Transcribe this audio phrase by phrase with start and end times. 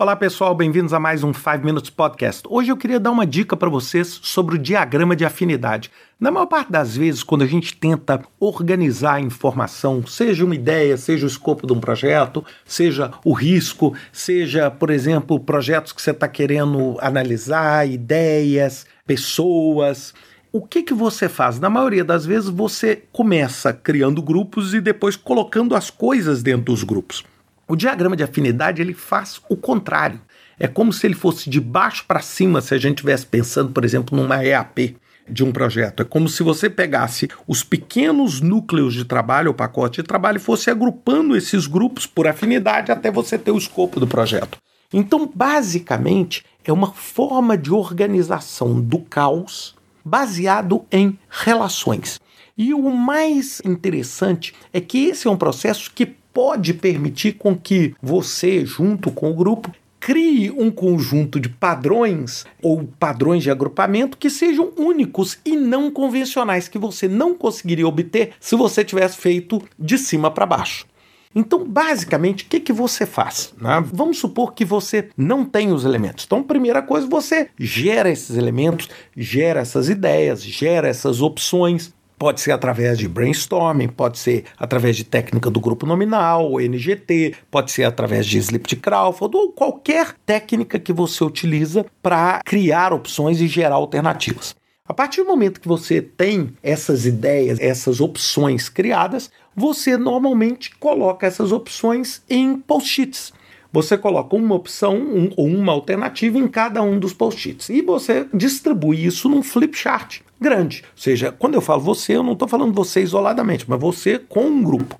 [0.00, 2.44] Olá pessoal, bem-vindos a mais um 5 Minutes Podcast.
[2.48, 5.90] Hoje eu queria dar uma dica para vocês sobre o diagrama de afinidade.
[6.20, 10.96] Na maior parte das vezes, quando a gente tenta organizar a informação, seja uma ideia,
[10.96, 16.12] seja o escopo de um projeto, seja o risco, seja, por exemplo, projetos que você
[16.12, 20.14] está querendo analisar, ideias, pessoas,
[20.52, 21.58] o que, que você faz?
[21.58, 26.84] Na maioria das vezes, você começa criando grupos e depois colocando as coisas dentro dos
[26.84, 27.24] grupos.
[27.68, 30.18] O diagrama de afinidade ele faz o contrário.
[30.58, 33.84] É como se ele fosse de baixo para cima, se a gente estivesse pensando, por
[33.84, 34.96] exemplo, numa EAP
[35.28, 36.02] de um projeto.
[36.02, 40.40] É como se você pegasse os pequenos núcleos de trabalho, o pacote de trabalho, e
[40.40, 44.56] fosse agrupando esses grupos por afinidade até você ter o escopo do projeto.
[44.90, 52.18] Então, basicamente, é uma forma de organização do caos baseado em relações.
[52.56, 57.96] E o mais interessante é que esse é um processo que pode permitir com que
[58.00, 64.30] você, junto com o grupo, crie um conjunto de padrões ou padrões de agrupamento que
[64.30, 69.98] sejam únicos e não convencionais, que você não conseguiria obter se você tivesse feito de
[69.98, 70.86] cima para baixo.
[71.34, 73.52] Então, basicamente, o que, que você faz?
[73.60, 73.84] Né?
[73.92, 76.24] Vamos supor que você não tem os elementos.
[76.24, 82.50] Então, primeira coisa, você gera esses elementos, gera essas ideias, gera essas opções, Pode ser
[82.50, 88.26] através de brainstorming, pode ser através de técnica do grupo nominal, NGT, pode ser através
[88.26, 93.76] de Sleep de Crawford ou qualquer técnica que você utiliza para criar opções e gerar
[93.76, 94.56] alternativas.
[94.88, 101.26] A partir do momento que você tem essas ideias, essas opções criadas, você normalmente coloca
[101.26, 103.32] essas opções em post-its.
[103.72, 108.26] Você coloca uma opção um, ou uma alternativa em cada um dos post-its e você
[108.32, 110.82] distribui isso num flip chart grande.
[110.92, 114.46] Ou seja, quando eu falo você, eu não estou falando você isoladamente, mas você com
[114.46, 114.98] um grupo.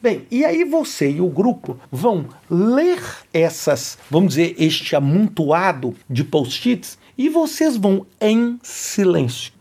[0.00, 3.00] Bem, e aí você e o grupo vão ler
[3.32, 9.52] essas, vamos dizer, este amontoado de post-its e vocês vão em silêncio,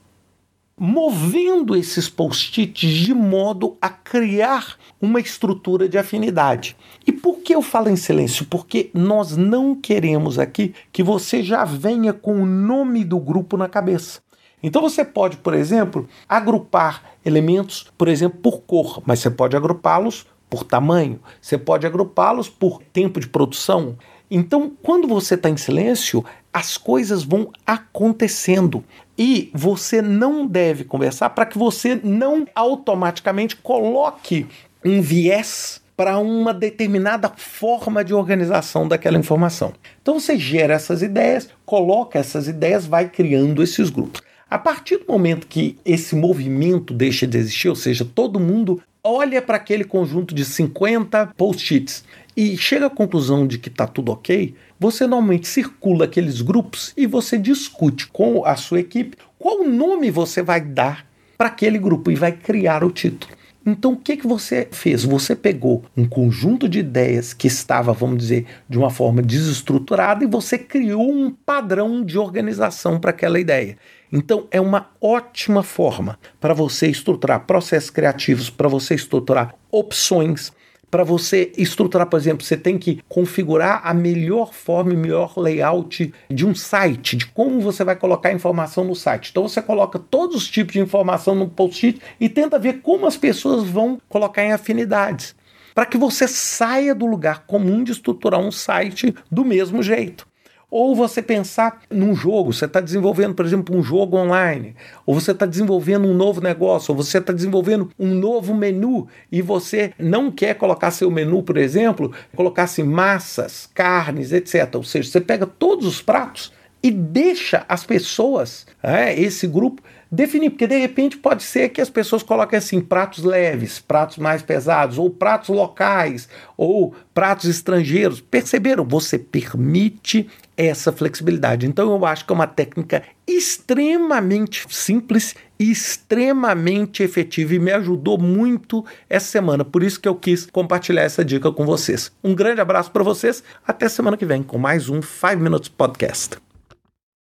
[0.83, 6.75] movendo esses post-its de modo a criar uma estrutura de afinidade.
[7.05, 8.47] E por que eu falo em silêncio?
[8.47, 13.69] Porque nós não queremos aqui que você já venha com o nome do grupo na
[13.69, 14.21] cabeça.
[14.63, 20.25] Então você pode, por exemplo, agrupar elementos, por exemplo, por cor, mas você pode agrupá-los
[20.49, 23.95] por tamanho, você pode agrupá-los por tempo de produção.
[24.33, 28.84] Então, quando você está em silêncio, as coisas vão acontecendo
[29.17, 34.47] e você não deve conversar para que você não automaticamente coloque
[34.84, 39.73] um viés para uma determinada forma de organização daquela informação.
[40.01, 44.22] Então você gera essas ideias, coloca essas ideias, vai criando esses grupos.
[44.50, 49.41] A partir do momento que esse movimento deixa de existir, ou seja, todo mundo olha
[49.41, 52.03] para aquele conjunto de 50 post-its
[52.35, 57.05] e chega à conclusão de que está tudo ok, você normalmente circula aqueles grupos e
[57.05, 61.05] você discute com a sua equipe qual nome você vai dar
[61.37, 63.33] para aquele grupo e vai criar o título.
[63.65, 65.03] Então, o que, que você fez?
[65.03, 70.27] Você pegou um conjunto de ideias que estava, vamos dizer, de uma forma desestruturada e
[70.27, 73.77] você criou um padrão de organização para aquela ideia.
[74.11, 80.51] Então, é uma ótima forma para você estruturar processos criativos, para você estruturar opções,
[80.91, 86.13] para você estruturar, por exemplo, você tem que configurar a melhor forma e melhor layout
[86.29, 89.29] de um site, de como você vai colocar informação no site.
[89.31, 93.16] Então você coloca todos os tipos de informação no post-it e tenta ver como as
[93.16, 95.34] pessoas vão colocar em afinidades,
[95.74, 100.30] para que você saia do lugar comum de estruturar um site do mesmo jeito.
[100.71, 104.73] Ou você pensar num jogo, você está desenvolvendo, por exemplo, um jogo online,
[105.05, 109.41] ou você está desenvolvendo um novo negócio, ou você está desenvolvendo um novo menu e
[109.41, 114.75] você não quer colocar seu menu, por exemplo, colocar-se massas, carnes, etc.
[114.75, 119.81] Ou seja, você pega todos os pratos e deixa as pessoas, é, esse grupo,
[120.11, 124.41] definir, porque de repente pode ser que as pessoas coloquem assim pratos leves, pratos mais
[124.41, 126.27] pesados, ou pratos locais,
[126.57, 128.19] ou pratos estrangeiros.
[128.19, 128.84] Perceberam?
[128.84, 130.28] Você permite
[130.58, 131.66] essa flexibilidade.
[131.66, 138.17] Então eu acho que é uma técnica extremamente simples e extremamente efetiva e me ajudou
[138.17, 139.63] muito essa semana.
[139.63, 142.11] Por isso que eu quis compartilhar essa dica com vocês.
[142.23, 143.43] Um grande abraço para vocês.
[143.66, 146.50] Até semana que vem com mais um 5 Minutes Podcast.